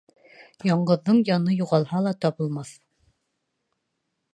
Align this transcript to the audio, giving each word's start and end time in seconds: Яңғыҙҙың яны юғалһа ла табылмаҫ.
Яңғыҙҙың 0.69 1.21
яны 1.29 1.55
юғалһа 1.59 2.03
ла 2.09 2.17
табылмаҫ. 2.27 2.77